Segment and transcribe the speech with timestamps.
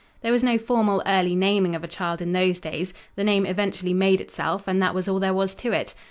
[0.21, 3.93] There was no formal early naming of a child in those days; the name eventually
[3.93, 5.93] made itself, and that was all there was to it.